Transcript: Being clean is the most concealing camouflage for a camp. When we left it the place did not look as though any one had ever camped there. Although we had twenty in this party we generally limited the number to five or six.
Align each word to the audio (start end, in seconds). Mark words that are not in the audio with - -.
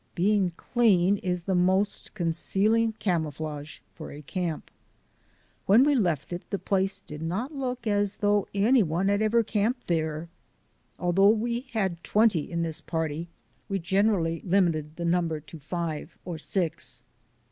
Being 0.15 0.53
clean 0.57 1.17
is 1.17 1.43
the 1.43 1.53
most 1.53 2.15
concealing 2.15 2.93
camouflage 2.93 3.81
for 3.93 4.11
a 4.11 4.23
camp. 4.23 4.71
When 5.67 5.83
we 5.83 5.93
left 5.93 6.33
it 6.33 6.43
the 6.49 6.57
place 6.57 6.97
did 6.97 7.21
not 7.21 7.53
look 7.53 7.85
as 7.85 8.15
though 8.15 8.47
any 8.51 8.81
one 8.81 9.09
had 9.09 9.21
ever 9.21 9.43
camped 9.43 9.85
there. 9.87 10.27
Although 10.97 11.29
we 11.29 11.67
had 11.73 12.03
twenty 12.03 12.49
in 12.51 12.63
this 12.63 12.81
party 12.81 13.29
we 13.69 13.77
generally 13.77 14.41
limited 14.43 14.95
the 14.95 15.05
number 15.05 15.39
to 15.39 15.59
five 15.59 16.17
or 16.25 16.39
six. 16.39 17.03